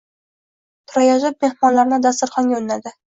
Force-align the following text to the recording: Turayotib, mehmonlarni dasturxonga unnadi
Turayotib, 0.91 1.37
mehmonlarni 1.43 1.99
dasturxonga 2.07 2.59
unnadi 2.63 2.95